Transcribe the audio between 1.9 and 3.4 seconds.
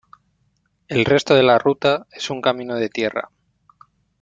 es un camino de tierra.